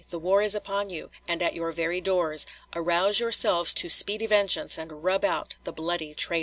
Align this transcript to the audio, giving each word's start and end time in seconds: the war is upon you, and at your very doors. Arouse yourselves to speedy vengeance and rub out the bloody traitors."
the 0.09 0.17
war 0.17 0.41
is 0.41 0.55
upon 0.55 0.89
you, 0.89 1.11
and 1.27 1.43
at 1.43 1.53
your 1.53 1.71
very 1.71 2.01
doors. 2.01 2.47
Arouse 2.75 3.19
yourselves 3.19 3.71
to 3.71 3.87
speedy 3.87 4.25
vengeance 4.25 4.75
and 4.79 5.03
rub 5.03 5.23
out 5.23 5.53
the 5.63 5.71
bloody 5.71 6.15
traitors." 6.15 6.39